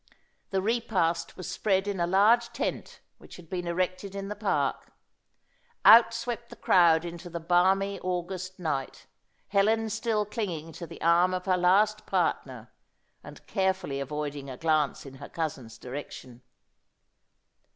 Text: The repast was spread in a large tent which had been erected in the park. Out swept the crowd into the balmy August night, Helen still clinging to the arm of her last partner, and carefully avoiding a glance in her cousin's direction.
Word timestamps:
The 0.49 0.63
repast 0.63 1.37
was 1.37 1.47
spread 1.47 1.87
in 1.87 1.99
a 1.99 2.07
large 2.07 2.51
tent 2.53 3.01
which 3.19 3.35
had 3.35 3.51
been 3.51 3.67
erected 3.67 4.15
in 4.15 4.29
the 4.29 4.35
park. 4.35 4.93
Out 5.85 6.11
swept 6.11 6.49
the 6.49 6.55
crowd 6.55 7.05
into 7.05 7.29
the 7.29 7.39
balmy 7.39 7.99
August 7.99 8.57
night, 8.59 9.05
Helen 9.49 9.91
still 9.91 10.25
clinging 10.25 10.71
to 10.71 10.87
the 10.87 11.01
arm 11.03 11.35
of 11.35 11.45
her 11.45 11.55
last 11.55 12.07
partner, 12.07 12.71
and 13.23 13.45
carefully 13.45 13.99
avoiding 13.99 14.49
a 14.49 14.57
glance 14.57 15.05
in 15.05 15.13
her 15.17 15.29
cousin's 15.29 15.77
direction. 15.77 16.41